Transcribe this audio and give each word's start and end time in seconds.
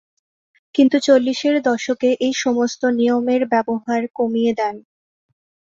কিন্তু 0.75 0.97
চল্লিশের 0.99 1.55
দশকে 1.61 2.09
এই 2.21 2.33
সমস্ত 2.37 2.81
নিয়মের 2.97 3.41
ব্যবহার 3.47 4.01
কমিয়ে 4.15 4.53
দেন। 4.53 4.75